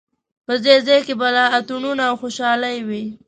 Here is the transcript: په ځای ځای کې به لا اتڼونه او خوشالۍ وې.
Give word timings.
په 0.45 0.53
ځای 0.63 0.79
ځای 0.87 0.99
کې 1.07 1.13
به 1.19 1.27
لا 1.35 1.45
اتڼونه 1.57 2.03
او 2.09 2.15
خوشالۍ 2.21 2.77
وې. 2.87 3.03